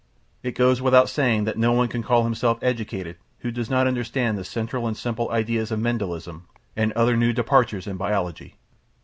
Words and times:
It 0.41 0.55
goes 0.55 0.81
without 0.81 1.09
saying 1.09 1.43
that 1.43 1.59
no 1.59 1.73
one 1.73 1.87
can 1.87 2.01
call 2.01 2.23
himself 2.23 2.57
educated 2.63 3.17
who 3.41 3.51
does 3.51 3.69
not 3.69 3.85
understand 3.85 4.35
the 4.35 4.43
central 4.43 4.87
and 4.87 4.97
simple 4.97 5.29
ideas 5.29 5.69
of 5.69 5.79
Mendelism 5.79 6.47
and 6.75 6.91
other 6.93 7.15
new 7.15 7.33
departures 7.33 7.85
in 7.85 7.97
biology. 7.97 8.55